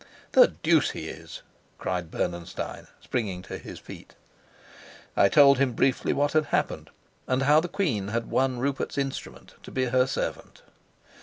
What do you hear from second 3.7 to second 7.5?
feet. I told him briefly what had happened, and